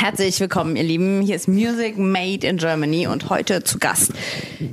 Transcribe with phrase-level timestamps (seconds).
[0.00, 1.20] Herzlich willkommen, ihr Lieben.
[1.20, 4.12] Hier ist Music Made in Germany und heute zu Gast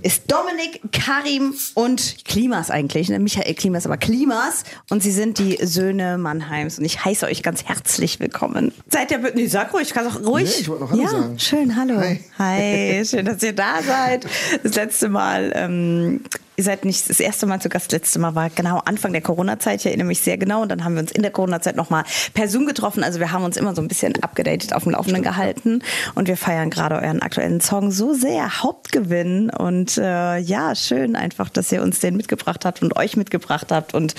[0.01, 3.09] ist Dominik, Karim und Klimas eigentlich.
[3.09, 3.19] Ne?
[3.19, 4.63] Michael Klimas, aber Klimas.
[4.89, 6.79] Und sie sind die Söhne Mannheims.
[6.79, 8.71] Und ich heiße euch ganz herzlich willkommen.
[8.87, 10.45] Seid ihr, nee, sag ruhig, kann doch ruhig.
[10.45, 11.39] Nee, ich wollte noch Hallo ja, sagen.
[11.39, 11.99] schön, hallo.
[11.99, 12.19] Hi.
[12.39, 14.25] Hi, schön, dass ihr da seid.
[14.63, 16.21] Das letzte Mal, ähm,
[16.57, 17.93] ihr seid nicht das erste Mal zu Gast.
[17.93, 19.81] Das letzte Mal war genau Anfang der Corona-Zeit.
[19.81, 20.63] Ich erinnere mich sehr genau.
[20.63, 22.03] Und dann haben wir uns in der Corona-Zeit nochmal
[22.33, 23.03] per Zoom getroffen.
[23.03, 25.83] Also wir haben uns immer so ein bisschen abgedatet auf dem Laufenden gehalten.
[26.15, 28.63] Und wir feiern gerade euren aktuellen Song so sehr.
[28.63, 29.51] Hauptgewinn.
[29.51, 33.93] Und äh, ja, schön einfach, dass ihr uns den mitgebracht habt und euch mitgebracht habt.
[33.93, 34.15] Und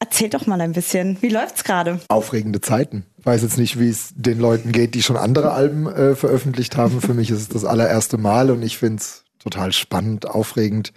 [0.00, 2.00] erzählt doch mal ein bisschen, wie läuft's gerade?
[2.08, 3.06] Aufregende Zeiten.
[3.18, 6.76] Ich weiß jetzt nicht, wie es den Leuten geht, die schon andere Alben äh, veröffentlicht
[6.76, 7.00] haben.
[7.00, 10.92] Für mich ist es das allererste Mal und ich finde es total spannend, aufregend.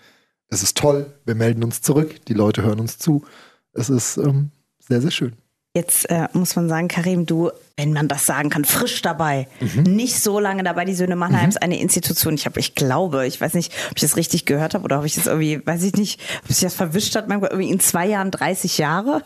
[0.50, 1.14] Es ist toll.
[1.26, 2.26] Wir melden uns zurück.
[2.28, 3.24] Die Leute hören uns zu.
[3.74, 5.34] Es ist ähm, sehr, sehr schön.
[5.76, 9.50] Jetzt äh, muss man sagen, Karim, du, wenn man das sagen kann, frisch dabei.
[9.76, 10.86] Nicht so lange dabei.
[10.86, 12.36] Die Söhne Mannheims, eine Institution.
[12.36, 15.06] Ich habe, ich glaube, ich weiß nicht, ob ich das richtig gehört habe oder ob
[15.06, 18.08] ich das irgendwie, weiß ich nicht, ob sich das verwischt hat, manchmal irgendwie in zwei
[18.08, 19.22] Jahren 30 Jahre.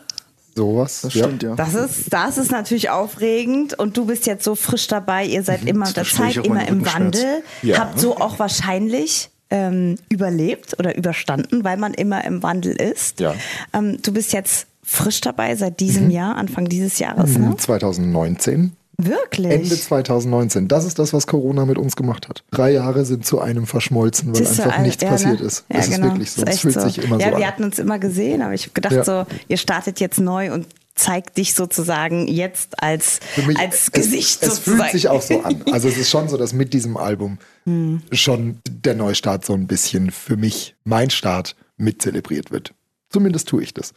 [0.56, 1.02] Sowas.
[1.02, 1.54] Das stimmt, ja.
[1.54, 5.24] Das ist, das ist natürlich aufregend und du bist jetzt so frisch dabei.
[5.26, 6.84] Ihr seid immer der Zeit, immer im.
[6.84, 7.44] Wandel.
[7.62, 7.78] Ja.
[7.78, 13.20] Habt so auch wahrscheinlich ähm, überlebt oder überstanden, weil man immer im Wandel ist.
[13.20, 13.34] Ja.
[13.72, 17.54] Ähm, du bist jetzt frisch dabei seit diesem Jahr, Anfang dieses Jahres, ne?
[17.56, 18.72] 2019.
[19.02, 19.52] Wirklich?
[19.52, 20.68] Ende 2019.
[20.68, 22.44] Das ist das, was Corona mit uns gemacht hat.
[22.50, 25.46] Drei Jahre sind zu einem verschmolzen, weil Siehst du, einfach ein- nichts ja, passiert ne?
[25.46, 25.64] ist.
[25.72, 26.06] Ja, es ist genau.
[26.08, 26.42] wirklich so.
[26.42, 27.52] Ist Es fühlt sich immer ja, so wir an.
[27.52, 29.04] hatten uns immer gesehen, aber ich habe gedacht Ja.
[29.04, 30.66] so, ihr startet jetzt neu und
[31.00, 35.62] zeigt dich sozusagen jetzt als, mich, als Gesicht es, es fühlt sich auch so an.
[35.72, 38.02] Also es ist schon so, dass mit diesem Album Hm.
[38.12, 42.74] schon der Neustart so ein bisschen für mich, mein Start, mit zelebriert wird.
[43.10, 43.92] Zumindest tue ich das.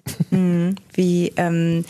[0.94, 1.86] wie ähm,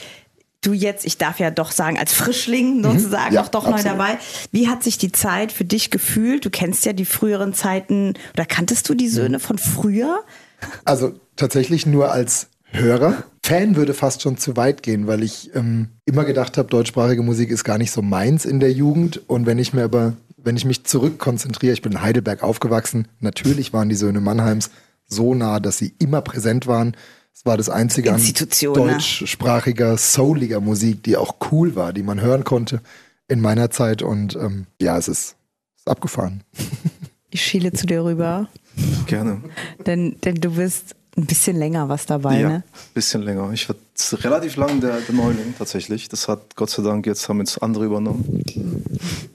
[0.62, 3.36] du jetzt, ich darf ja doch sagen, als Frischling sozusagen Mhm.
[3.36, 3.98] Ja, auch doch neu absolut.
[4.00, 4.18] dabei.
[4.52, 6.46] Wie hat sich die Zeit für dich gefühlt?
[6.46, 10.24] Du kennst ja die früheren Zeiten oder kanntest du die Söhne von früher?
[10.86, 13.24] Also tatsächlich nur als Hörer.
[13.46, 17.50] Fan würde fast schon zu weit gehen, weil ich ähm, immer gedacht habe, deutschsprachige Musik
[17.50, 19.22] ist gar nicht so meins in der Jugend.
[19.28, 23.74] Und wenn ich mir aber, wenn ich mich zurückkonzentriere, ich bin in Heidelberg aufgewachsen, natürlich
[23.74, 24.72] waren die Söhne Mannheims
[25.06, 26.96] so nah, dass sie immer präsent waren.
[27.34, 28.34] Es war das einzige an ne?
[28.74, 32.82] deutschsprachiger, souliger Musik, die auch cool war, die man hören konnte
[33.28, 34.02] in meiner Zeit.
[34.02, 35.36] Und ähm, ja, es ist,
[35.76, 36.44] ist abgefahren.
[37.36, 38.48] Ich schiele zu dir rüber,
[39.08, 39.42] Gerne.
[39.88, 42.64] denn, denn du bist ein bisschen länger was dabei, ja, ne?
[42.94, 43.52] bisschen länger.
[43.54, 43.76] Ich war
[44.24, 46.10] relativ lang der, der Neuling tatsächlich.
[46.10, 48.44] Das hat Gott sei Dank jetzt haben jetzt andere übernommen.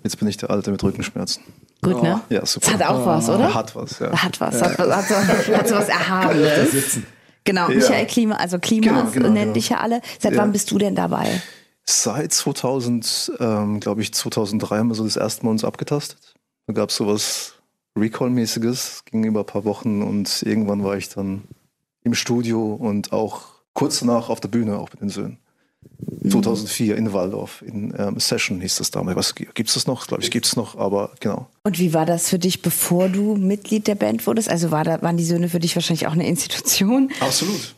[0.03, 1.43] Jetzt bin ich der Alte mit Rückenschmerzen.
[1.83, 2.21] Gut, ne?
[2.31, 2.73] Ja, super.
[2.73, 3.55] Das hat auch was, oder?
[3.55, 4.11] Hat was, ja.
[4.11, 6.99] Hat was, hat was, hat was, hat so was Erhabenes.
[7.45, 7.77] Genau, Ja.
[7.77, 9.53] Michael Klima, also Klimas Genau, genau, nennen genau.
[9.55, 10.01] dich ja alle.
[10.19, 10.39] Seit Ja.
[10.43, 11.41] wann bist du denn dabei?
[11.87, 16.35] Seit 2000, ähm, glaube ich, 2003 haben wir so das erste Mal uns abgetastet.
[16.67, 17.55] Da gab es sowas
[17.97, 21.45] Recall-mäßiges, ging über ein paar Wochen und irgendwann war ich dann
[22.09, 23.43] im Studio und auch
[23.73, 25.39] kurz danach auf der Bühne, auch mit den Söhnen.
[26.29, 29.17] 2004 in Waldorf, in ähm, Session hieß das damals.
[29.17, 30.07] Was, gibt es das noch?
[30.07, 31.47] Glaube ich, gibt es noch, aber genau.
[31.63, 34.49] Und wie war das für dich, bevor du Mitglied der Band wurdest?
[34.49, 37.11] Also war da, waren die Söhne für dich wahrscheinlich auch eine Institution?
[37.21, 37.75] Absolut.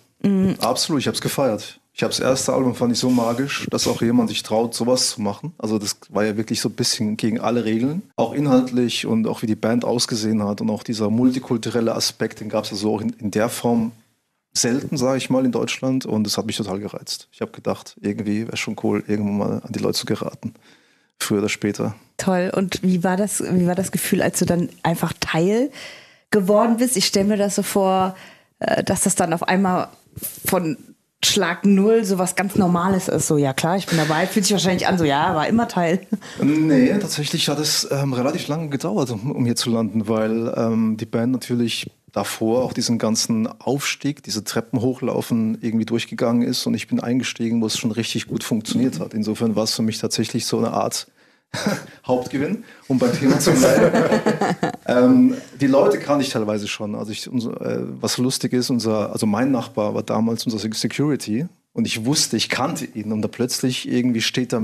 [0.60, 1.80] Absolut, ich habe es gefeiert.
[1.92, 5.10] Ich habe das erste Album fand ich so magisch, dass auch jemand sich traut, sowas
[5.10, 5.52] zu machen.
[5.58, 8.02] Also das war ja wirklich so ein bisschen gegen alle Regeln.
[8.16, 12.48] Auch inhaltlich und auch wie die Band ausgesehen hat und auch dieser multikulturelle Aspekt, den
[12.48, 13.92] gab es ja so auch in, in der Form
[14.52, 16.06] selten, sage ich mal, in Deutschland.
[16.06, 17.28] Und das hat mich total gereizt.
[17.32, 20.54] Ich habe gedacht, irgendwie wäre schon cool, irgendwann mal an die Leute zu geraten.
[21.18, 21.94] Früher oder später.
[22.16, 22.50] Toll.
[22.54, 25.70] Und wie war das, wie war das Gefühl, als du dann einfach Teil
[26.30, 26.96] geworden bist?
[26.96, 28.16] Ich stelle mir das so vor,
[28.58, 29.88] äh, dass das dann auf einmal
[30.44, 30.76] von
[31.22, 33.26] Schlag Null so was ganz Normales ist.
[33.26, 34.26] So, ja klar, ich bin dabei.
[34.26, 36.06] Fühlt sich wahrscheinlich an, so ja, war immer Teil.
[36.42, 40.96] Nee, tatsächlich hat es ähm, relativ lange gedauert, um, um hier zu landen, weil ähm,
[40.96, 46.74] die Band natürlich davor auch diesen ganzen Aufstieg, diese Treppen hochlaufen irgendwie durchgegangen ist und
[46.74, 49.14] ich bin eingestiegen, wo es schon richtig gut funktioniert hat.
[49.14, 51.06] Insofern war es für mich tatsächlich so eine Art
[52.06, 54.10] Hauptgewinn, um beim Thema zu bleiben.
[54.86, 56.94] ähm, die Leute kannte ich teilweise schon.
[56.94, 61.46] Also ich, unser, äh, was lustig ist, unser, also mein Nachbar war damals unser Security
[61.72, 64.62] und ich wusste, ich kannte ihn und da plötzlich irgendwie steht da,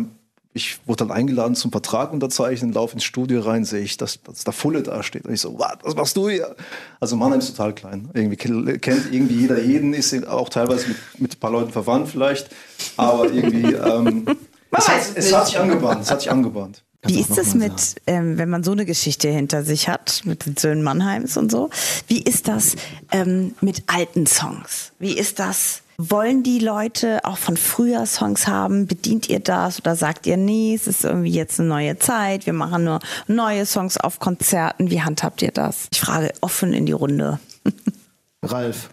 [0.57, 4.43] ich wurde dann eingeladen zum Vertrag unterzeichnen, laufe ins Studio rein, sehe ich, dass, dass
[4.43, 6.57] da Fulle da steht und ich so, was, was machst du hier?
[6.99, 8.09] Also Mannheim ist total klein.
[8.15, 12.49] Irgendwie kennt irgendwie jeder jeden, ist auch teilweise mit, mit ein paar Leuten verwandt vielleicht,
[12.97, 14.25] aber irgendwie ähm,
[14.71, 16.83] es, hat, es hat sich angebahnt, es hat sich angebahnt.
[17.05, 20.57] Wie ist es mit, ähm, wenn man so eine Geschichte hinter sich hat, mit den
[20.57, 21.71] Söhnen Mannheims und so?
[22.09, 22.75] Wie ist das
[23.13, 24.93] ähm, mit alten Songs?
[24.99, 28.87] Wie ist das Wollen die Leute auch von früher Songs haben?
[28.87, 32.53] Bedient ihr das oder sagt ihr, nee, es ist irgendwie jetzt eine neue Zeit, wir
[32.53, 34.91] machen nur neue Songs auf Konzerten?
[34.91, 35.89] Wie handhabt ihr das?
[35.93, 37.41] Ich frage offen in die Runde.
[38.43, 38.91] Ralf.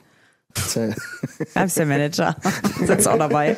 [0.75, 0.95] Ralf
[1.65, 2.38] ist der Manager.
[2.85, 3.57] Sitzt auch dabei.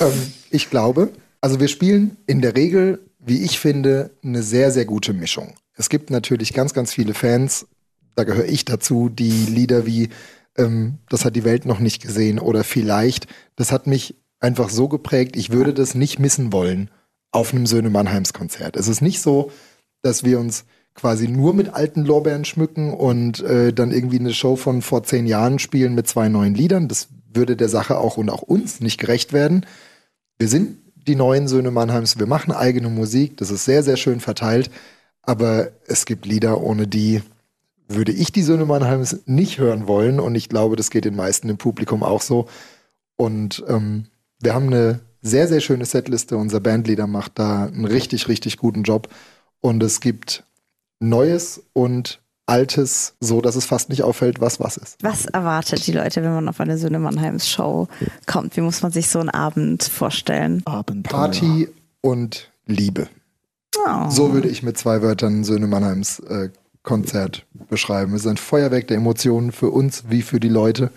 [0.00, 4.84] Ähm, ich glaube, also wir spielen in der Regel, wie ich finde, eine sehr, sehr
[4.84, 5.54] gute Mischung.
[5.74, 7.66] Es gibt natürlich ganz, ganz viele Fans,
[8.16, 10.08] da gehöre ich dazu, die Lieder wie
[10.58, 13.26] ähm, Das hat die Welt noch nicht gesehen oder vielleicht,
[13.56, 16.90] das hat mich einfach so geprägt, ich würde das nicht missen wollen
[17.30, 18.76] auf einem Söhne Mannheims Konzert.
[18.76, 19.50] Es ist nicht so,
[20.02, 20.64] dass wir uns
[20.94, 25.26] quasi nur mit alten Lorbeeren schmücken und äh, dann irgendwie eine Show von vor zehn
[25.26, 26.88] Jahren spielen mit zwei neuen Liedern.
[26.88, 29.66] Das würde der Sache auch und auch uns nicht gerecht werden.
[30.38, 34.20] Wir sind die neuen Söhne Mannheims, wir machen eigene Musik, das ist sehr, sehr schön
[34.20, 34.70] verteilt,
[35.22, 37.22] aber es gibt Lieder, ohne die
[37.88, 41.48] würde ich die Söhne Mannheims nicht hören wollen und ich glaube, das geht den meisten
[41.48, 42.48] im Publikum auch so.
[43.16, 44.06] Und ähm,
[44.40, 46.36] wir haben eine sehr, sehr schöne Setliste.
[46.36, 49.08] Unser Bandleader macht da einen richtig, richtig guten Job.
[49.60, 50.44] Und es gibt
[51.00, 55.02] Neues und Altes, so dass es fast nicht auffällt, was was ist.
[55.02, 57.88] Was erwartet die Leute, wenn man auf eine Söhne Mannheims Show
[58.26, 58.56] kommt?
[58.56, 60.62] Wie muss man sich so einen Abend vorstellen?
[60.64, 61.12] Abenteuer.
[61.12, 61.68] Party
[62.02, 63.08] und Liebe.
[63.76, 64.08] Oh.
[64.10, 66.50] So würde ich mit zwei Wörtern Söhne Mannheims äh,
[66.86, 68.14] Konzert beschreiben.
[68.14, 70.90] Es ist ein Feuerwerk der Emotionen für uns wie für die Leute.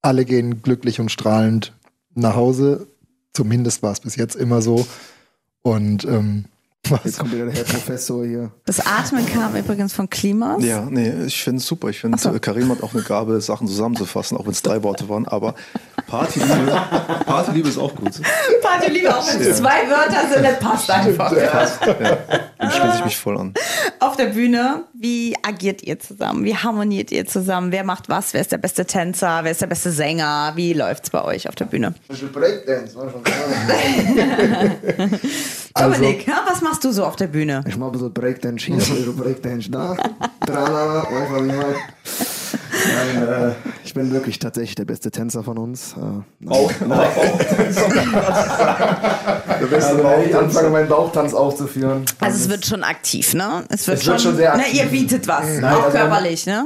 [0.00, 1.72] Alle gehen glücklich und strahlend
[2.14, 2.88] nach Hause.
[3.32, 4.86] Zumindest war es bis jetzt immer so.
[5.62, 6.46] Und ähm,
[6.84, 7.18] Jetzt was?
[7.18, 8.50] kommt wieder der Herr Professor hier.
[8.64, 10.64] Das Atmen kam übrigens von Klimas.
[10.64, 11.88] Ja, nee, ich finde es super.
[11.90, 12.34] Ich finde, so.
[12.34, 15.28] äh, Karim hat auch eine Gabe, Sachen zusammenzufassen, auch wenn es drei Worte waren.
[15.28, 15.54] Aber
[16.08, 16.72] Partyliebe,
[17.24, 18.20] Partyliebe ist auch gut.
[18.62, 21.32] Partyliebe, auch wenn es zwei Wörter sind, das passt einfach.
[21.36, 21.66] Ja,
[22.60, 23.54] dem schließe ich mich voll an.
[24.22, 26.44] Der Bühne, wie agiert ihr zusammen?
[26.44, 27.72] Wie harmoniert ihr zusammen?
[27.72, 28.32] Wer macht was?
[28.32, 29.40] Wer ist der beste Tänzer?
[29.42, 30.52] Wer ist der beste Sänger?
[30.54, 31.92] Wie läuft's bei euch auf der Bühne?
[35.74, 37.64] Also- Dominik, ja, was machst du so auf der Bühne?
[37.66, 39.96] Ich mache so Breakdance hier, so Breakdance da.
[40.46, 41.74] Tralala, was ich meine?
[42.94, 43.54] Nein,
[43.92, 45.92] ich bin wirklich tatsächlich der beste Tänzer von uns.
[45.98, 46.58] Äh, nein.
[49.60, 50.40] Der beste Also, wenn ich Bauch.
[50.42, 52.06] anfange, meinen Bauchtanz aufzuführen.
[52.18, 53.64] Also es wird schon aktiv, ne?
[53.68, 54.78] Es wird, Es wird schon sehr Ne, aktiv.
[54.82, 56.64] ihr bietet was, Nein, auch also- körperlich, ne?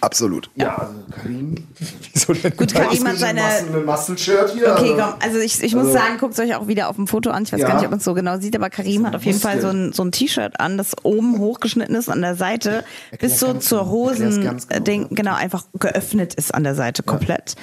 [0.00, 0.50] Absolut.
[0.54, 1.54] Ja, also Karim.
[2.12, 2.56] Wieso denn?
[2.56, 3.40] Gut, Karim hat seine...
[3.42, 4.72] Muscle, Muscle-Shirt hier.
[4.72, 7.06] Okay, also, komm, also ich, ich muss also- sagen, guckt euch auch wieder auf dem
[7.06, 7.44] Foto an.
[7.44, 7.68] Ich weiß Ja.
[7.68, 9.68] gar nicht, ob man es so genau sieht, aber Karim hat auf jeden Fall so
[9.68, 12.84] ein, so ein T-Shirt an, das oben hochgeschnitten ist an der Seite,
[13.18, 15.08] bis so zur genau, Hosen genau, Ding, ja.
[15.10, 17.56] genau, einfach geöffnet ist an der Seite komplett.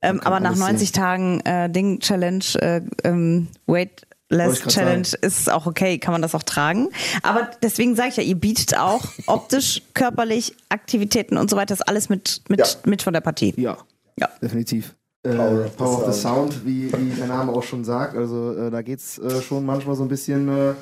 [0.00, 5.22] Ähm, aber nach alles 90 Tagen äh, Ding Challenge, äh, ähm, Weightless Grad Challenge sagen.
[5.26, 6.88] ist es auch okay, kann man das auch tragen.
[7.22, 11.82] Aber deswegen sage ich ja, ihr bietet auch optisch, körperlich, Aktivitäten und so weiter, das
[11.82, 12.66] alles mit, mit, Ja.
[12.84, 13.54] mit von der Partie.
[13.56, 13.78] Ja,
[14.18, 14.28] Ja.
[14.42, 14.94] definitiv.
[15.24, 18.16] Äh, Power of the Power of the Sound, wie, wie der Name auch schon sagt.
[18.16, 20.74] Also äh, da geht's äh, schon manchmal so ein bisschen äh,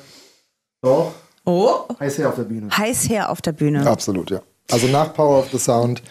[0.81, 1.13] doch
[1.45, 2.69] Oh, heiß her auf der Bühne.
[2.77, 3.89] heiß her auf der Bühne.
[3.89, 4.41] Absolut, ja.
[4.69, 6.03] Also nach Power of the Sound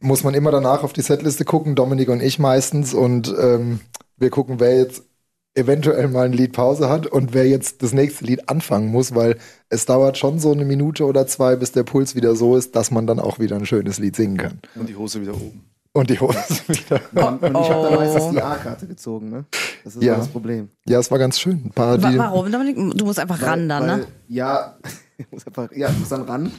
[0.00, 2.94] muss man immer danach auf die Setliste gucken, Dominik und ich meistens.
[2.94, 3.80] Und ähm,
[4.16, 5.02] wir gucken, wer jetzt
[5.54, 9.36] eventuell mal ein Lied Pause hat und wer jetzt das nächste Lied anfangen muss, weil
[9.68, 12.90] es dauert schon so eine Minute oder zwei, bis der Puls wieder so ist, dass
[12.90, 14.60] man dann auch wieder ein schönes Lied singen kann.
[14.76, 15.64] Und die Hose wieder oben.
[15.92, 16.38] Und die Hose
[16.68, 17.00] wieder.
[17.14, 19.44] Und, und ich habe dann meistens die A-Karte gezogen, ne?
[19.82, 20.16] Das ist Ja.
[20.16, 20.68] das Problem.
[20.86, 21.62] Ja, es war ganz schön.
[21.64, 22.76] Ein paar, Wa warum, Dominik?
[22.96, 24.06] Du musst einfach ran dann, weil, ne?
[24.28, 24.76] Ja,
[25.18, 26.52] ich muss einfach, ja, ich muss dann ran.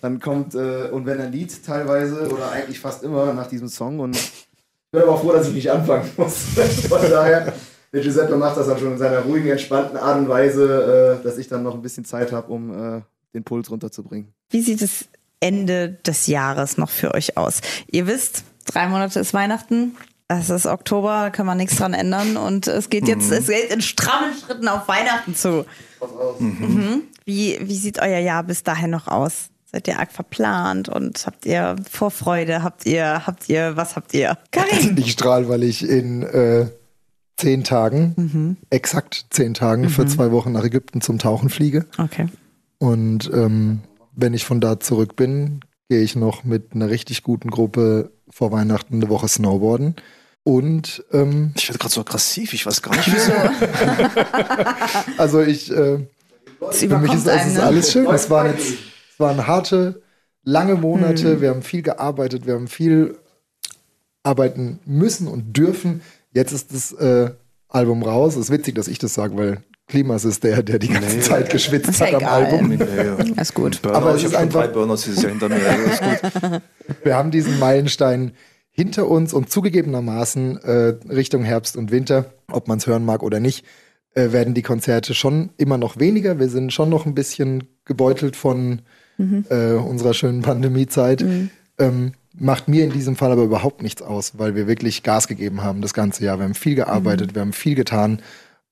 [0.00, 3.98] Dann kommt, äh, und wenn ein Lied teilweise oder eigentlich fast immer nach diesem Song
[3.98, 4.48] und ich
[4.92, 6.34] bin aber froh, dass ich nicht anfangen muss.
[6.88, 7.52] Von daher,
[7.92, 11.38] der Giuseppe macht das dann schon in seiner ruhigen, entspannten Art und Weise, äh, dass
[11.38, 13.00] ich dann noch ein bisschen Zeit habe, um äh,
[13.34, 14.32] den Puls runterzubringen.
[14.50, 15.06] Wie sieht das
[15.40, 17.60] Ende des Jahres noch für euch aus?
[17.90, 19.96] Ihr wisst, drei Monate ist Weihnachten.
[20.28, 22.38] Es ist Oktober, da kann man nichts dran ändern.
[22.38, 25.66] Und es geht jetzt es geht in strammen Schritten auf Weihnachten zu.
[26.38, 27.02] Mhm.
[27.26, 29.50] Wie, wie sieht euer Jahr bis dahin noch aus?
[29.70, 32.62] Seid ihr arg verplant und habt ihr Vorfreude?
[32.62, 34.38] Habt ihr, habt ihr, was habt ihr?
[34.50, 34.96] Karin!
[34.98, 36.66] ich strahl, weil ich in äh,
[37.42, 41.86] zehn Tagen, exakt zehn Tagen, für zwei Wochen nach Ägypten zum Tauchen fliege.
[41.98, 42.26] Okay.
[42.78, 43.80] Und ähm,
[44.14, 48.52] wenn ich von da zurück bin, gehe ich noch mit einer richtig guten Gruppe vor
[48.52, 49.96] Weihnachten eine Woche snowboarden.
[50.44, 53.32] Und ähm, Ich werde gerade so aggressiv, ich weiß gar nicht wieso.
[55.18, 56.06] also ich, äh,
[56.70, 57.62] für mich ist, es ne?
[57.62, 58.06] alles schön.
[58.06, 58.74] Es waren jetzt,
[59.12, 60.02] es waren harte,
[60.44, 61.40] lange Monate.
[61.40, 63.16] Wir haben viel gearbeitet, wir haben viel
[64.22, 66.02] arbeiten müssen und dürfen.
[66.32, 67.30] Jetzt ist das äh,
[67.68, 68.34] Album raus.
[68.36, 71.50] Es ist witzig, dass ich das sage, weil Klimas ist der, der die ganze Zeit
[71.50, 72.44] geschwitzt Ist hat am egal.
[72.44, 72.68] Album.
[72.68, 73.16] Nee, ja.
[73.42, 73.82] Ist gut.
[73.82, 75.56] Burnout, Aber es ich ist einfach- Burnouts dieses Jahr hinter mir.
[75.56, 76.62] Also ist gut.
[77.04, 78.32] Wir haben diesen Meilenstein
[78.70, 80.72] hinter uns und zugegebenermaßen äh,
[81.10, 83.66] Richtung Herbst und Winter, ob man es hören mag oder nicht,
[84.14, 86.38] äh, werden die Konzerte schon immer noch weniger.
[86.38, 88.80] Wir sind schon noch ein bisschen gebeutelt von
[89.18, 89.44] mhm.
[89.50, 91.22] äh, unserer schönen Pandemiezeit.
[91.22, 91.50] Mhm.
[91.78, 95.62] Ähm, macht mir in diesem Fall aber überhaupt nichts aus, weil wir wirklich Gas gegeben
[95.62, 96.38] haben das ganze Jahr.
[96.38, 97.34] Wir haben viel gearbeitet, mhm.
[97.34, 98.20] wir haben viel getan.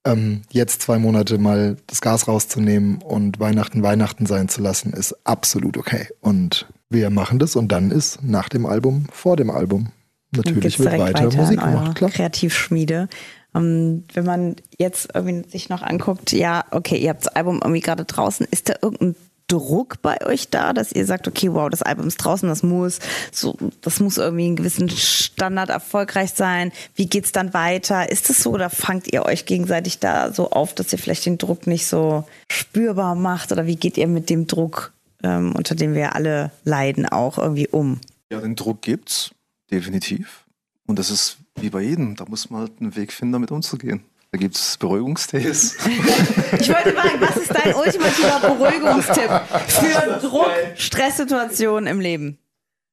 [0.05, 5.15] Ähm, jetzt zwei Monate mal das Gas rauszunehmen und Weihnachten Weihnachten sein zu lassen, ist
[5.25, 6.09] absolut okay.
[6.21, 9.89] Und wir machen das und dann ist nach dem Album, vor dem Album.
[10.35, 12.11] Natürlich wird weiter, weiter Musik gemacht, klar.
[12.11, 13.09] Kreativschmiede.
[13.53, 17.61] Um, ähm, wenn man jetzt irgendwie sich noch anguckt, ja, okay, ihr habt das Album
[17.61, 19.17] irgendwie gerade draußen, ist da irgendein
[19.51, 23.01] Druck bei euch da, dass ihr sagt, okay, wow, das Album ist draußen, das muss
[23.33, 26.71] so, das muss irgendwie einen gewissen Standard erfolgreich sein.
[26.95, 28.11] Wie geht's dann weiter?
[28.11, 31.39] Ist es so oder fangt ihr euch gegenseitig da so auf, dass ihr vielleicht den
[31.39, 34.93] Druck nicht so spürbar macht oder wie geht ihr mit dem Druck,
[35.25, 38.01] ähm, unter dem wir alle leiden, auch irgendwie um?
[38.31, 39.33] Ja, den Druck gibt's
[39.73, 40.45] definitiv
[40.87, 42.15] und das ist wie bei jedem.
[42.15, 44.05] Da muss man halt einen Weg finden, damit umzugehen.
[44.33, 45.77] Da gibt es Beruhigungstees.
[46.61, 49.31] Ich wollte fragen, was ist dein ultimativer Beruhigungstipp
[49.69, 52.39] für Druck, Stresssituationen im Leben?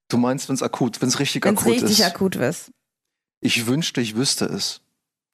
[0.09, 1.99] Du meinst, wenn es akut, wenn es richtig wenn's akut richtig ist?
[1.99, 2.71] richtig akut ist.
[3.39, 4.81] Ich wünschte, ich wüsste es.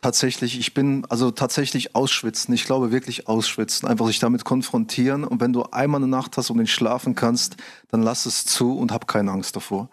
[0.02, 2.54] Tatsächlich, ich bin, also tatsächlich ausschwitzen.
[2.54, 3.88] Ich glaube wirklich ausschwitzen.
[3.88, 5.24] Einfach sich damit konfrontieren.
[5.24, 7.56] Und wenn du einmal eine Nacht hast und nicht schlafen kannst,
[7.90, 9.90] dann lass es zu und hab keine Angst davor.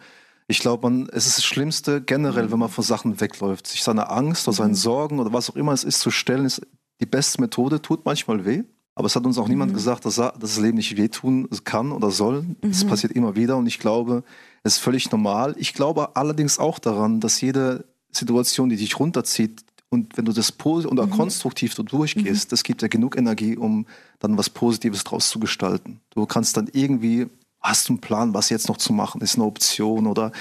[0.51, 3.69] Ich glaube, es ist das Schlimmste generell, wenn man von Sachen wegläuft.
[3.69, 4.75] Sich seiner Angst oder seinen mhm.
[4.75, 6.61] Sorgen oder was auch immer es ist zu stellen, ist
[7.01, 7.81] die beste Methode.
[7.81, 8.65] Tut manchmal weh.
[8.97, 9.51] Aber es hat uns auch mhm.
[9.51, 12.45] niemand gesagt, dass, dass, das Leben nicht wehtun kann oder soll.
[12.63, 12.89] Es mhm.
[12.89, 14.25] passiert immer wieder und ich glaube,
[14.65, 15.55] es ist völlig normal.
[15.57, 20.53] Ich glaube allerdings auch daran, dass jede Situation, die dich runterzieht, und wenn du das
[20.53, 21.11] positiv oder mhm.
[21.11, 22.51] konstruktiv so durchgehst, mhm.
[22.51, 23.87] das gibt ja genug Energie, um
[24.19, 26.01] dann was Positives draus zu gestalten.
[26.11, 27.29] Du kannst dann irgendwie
[27.61, 29.21] Hast du einen Plan, was jetzt noch zu machen?
[29.21, 30.33] Ist eine Option oder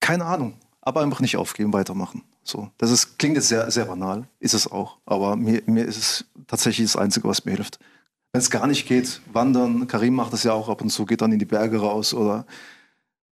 [0.00, 0.54] keine Ahnung.
[0.80, 2.22] Aber einfach nicht aufgeben, weitermachen.
[2.42, 4.98] So, das ist, klingt jetzt sehr, sehr banal, ist es auch.
[5.06, 7.78] Aber mir, mir ist es tatsächlich das Einzige, was mir hilft.
[8.32, 9.86] Wenn es gar nicht geht, wandern.
[9.86, 12.44] Karim macht das ja auch ab und zu, geht dann in die Berge raus oder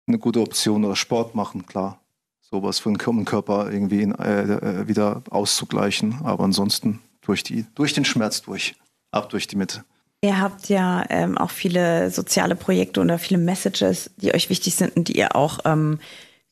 [0.06, 2.00] eine gute Option oder Sport machen, klar.
[2.40, 6.20] Sowas für den Körper irgendwie in, äh, äh, wieder auszugleichen.
[6.22, 8.76] Aber ansonsten durch, die, durch den Schmerz durch,
[9.10, 9.84] ab durch die Mitte.
[10.24, 14.96] Ihr habt ja ähm, auch viele soziale Projekte oder viele Messages, die euch wichtig sind
[14.96, 15.98] und die ihr auch ähm,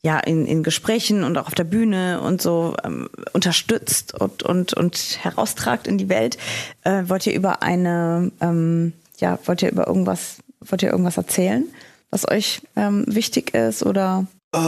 [0.03, 4.73] ja in, in Gesprächen und auch auf der Bühne und so ähm, unterstützt und, und,
[4.73, 6.37] und heraustragt in die Welt.
[6.83, 11.63] Äh, wollt ihr über eine, ähm, ja, wollt ihr über irgendwas, wollt ihr irgendwas erzählen,
[12.09, 14.27] was euch ähm, wichtig ist oder?
[14.53, 14.59] Uh,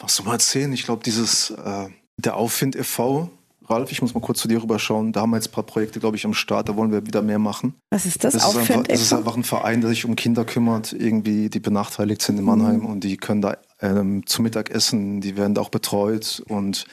[0.00, 0.72] was soll man erzählen?
[0.72, 1.86] Ich glaube, dieses äh,
[2.16, 3.30] der Auffind e.V.,
[3.66, 5.12] Ralf, ich muss mal kurz zu dir rüberschauen.
[5.12, 6.68] Da haben wir jetzt ein paar Projekte, glaube ich, am Start.
[6.68, 7.74] Da wollen wir wieder mehr machen.
[7.90, 8.34] Was ist das?
[8.34, 11.60] Das, ist einfach, das ist einfach, ein Verein, der sich um Kinder kümmert, irgendwie, die
[11.60, 12.86] benachteiligt sind in Mannheim mhm.
[12.86, 15.20] und die können da ähm, zu Mittag essen.
[15.20, 16.86] Die werden da auch betreut und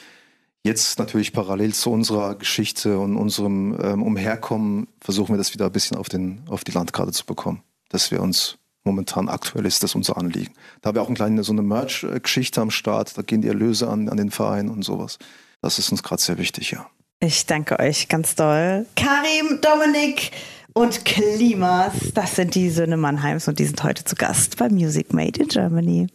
[0.64, 5.72] jetzt natürlich parallel zu unserer Geschichte und unserem ähm, Umherkommen versuchen wir das wieder ein
[5.72, 7.62] bisschen auf, den, auf die Landkarte zu bekommen.
[7.88, 10.54] Dass wir uns momentan aktuell ist das unser Anliegen.
[10.80, 13.16] Da haben wir auch eine kleine so eine Merch-Geschichte am Start.
[13.16, 15.18] Da gehen die Erlöse an, an den Verein und sowas.
[15.62, 16.86] Das ist uns gerade sehr wichtig, ja.
[17.20, 18.84] Ich danke euch ganz doll.
[18.96, 20.32] Karim, Dominik
[20.74, 25.12] und Klimas, das sind die Söhne Mannheims und die sind heute zu Gast bei Music
[25.12, 26.08] Made in Germany.